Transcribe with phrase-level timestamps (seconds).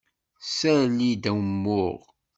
[0.45, 1.99] Ssali-d umuɣ.